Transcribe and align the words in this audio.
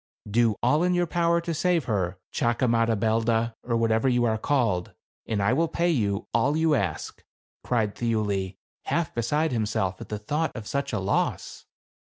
"Do 0.27 0.55
all 0.63 0.81
in 0.81 0.95
your 0.95 1.05
power 1.05 1.39
to 1.41 1.53
save 1.53 1.85
her, 1.85 2.17
Chakamadabelda, 2.33 3.53
or 3.61 3.77
whatever 3.77 4.09
you 4.09 4.23
are 4.25 4.39
called, 4.39 4.93
and 5.27 5.43
I 5.43 5.53
will 5.53 5.67
pay 5.67 5.91
you 5.91 6.27
all 6.33 6.57
you 6.57 6.73
ask," 6.73 7.23
cried 7.63 7.93
Thiuli, 7.93 8.57
half 8.85 9.13
beside 9.13 9.51
himself 9.51 10.01
at 10.01 10.09
the 10.09 10.17
thought 10.17 10.55
of 10.55 10.65
such 10.65 10.91
a 10.91 10.97
loss. 10.99 11.67